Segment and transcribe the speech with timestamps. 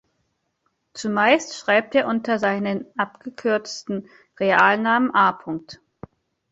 [0.95, 5.37] Zumeist schreibt er unter seinen abgekürzten Realnamen „A.